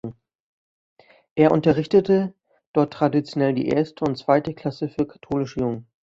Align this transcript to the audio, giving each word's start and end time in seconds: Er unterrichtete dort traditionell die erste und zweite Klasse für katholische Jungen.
Er 1.35 1.51
unterrichtete 1.51 2.33
dort 2.73 2.91
traditionell 2.91 3.53
die 3.53 3.67
erste 3.67 4.03
und 4.03 4.17
zweite 4.17 4.55
Klasse 4.55 4.89
für 4.89 5.05
katholische 5.05 5.59
Jungen. 5.59 5.85